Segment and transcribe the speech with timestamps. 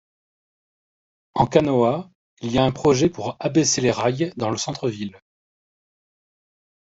[1.35, 2.09] En Canoas,
[2.41, 5.15] il y a un projet pour abaisser les rails dans le centre-ville.